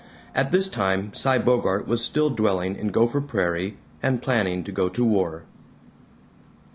At 0.33 0.51
this 0.51 0.67
time 0.67 1.13
Cy 1.13 1.37
Bogart 1.37 1.87
was 1.87 2.03
still 2.03 2.31
dwelling 2.31 2.75
in 2.75 2.87
Gopher 2.87 3.21
Prairie 3.21 3.77
and 4.01 4.19
planning 4.19 4.63
to 4.63 4.71
go 4.71 4.89
to 4.89 5.05
war. 5.05 5.43